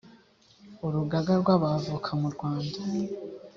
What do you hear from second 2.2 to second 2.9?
mu rwanda